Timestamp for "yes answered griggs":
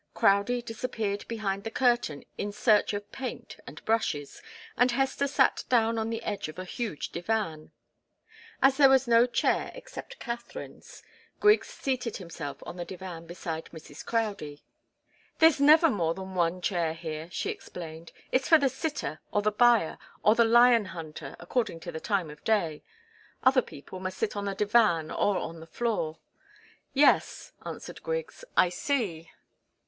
26.91-28.43